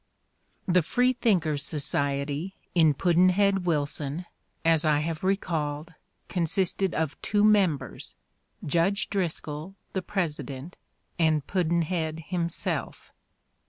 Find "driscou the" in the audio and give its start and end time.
9.11-10.01